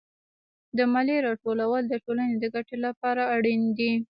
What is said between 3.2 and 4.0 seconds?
اړین دي.